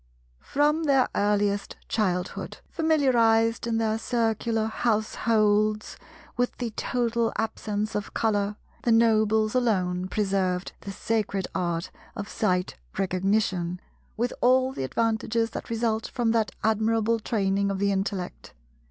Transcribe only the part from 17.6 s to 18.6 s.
of the intellect.